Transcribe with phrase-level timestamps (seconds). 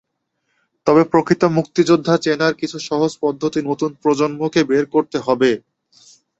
[0.87, 5.51] তবে প্রকৃত মুক্তিযোদ্ধা চেনার কিছু সহজ পদ্ধতি নতুন প্রজন্মকেই বের করতে হবে।